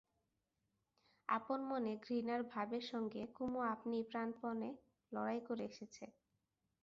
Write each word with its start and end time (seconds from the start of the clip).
আপন 1.29 1.59
মনে 1.71 1.93
ঘৃণার 2.05 2.41
ভাবের 2.51 2.83
সঙ্গে 2.91 3.21
কুমু 3.35 3.59
আপনিই 3.73 4.07
প্রাণপণে 4.11 4.69
লড়াই 5.11 5.41
করে 5.47 5.63
এসেছে। 5.71 6.05